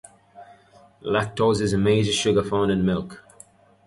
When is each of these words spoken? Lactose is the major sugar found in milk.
Lactose 1.03 1.61
is 1.61 1.73
the 1.73 1.77
major 1.77 2.11
sugar 2.11 2.41
found 2.43 2.71
in 2.71 2.83
milk. 2.83 3.23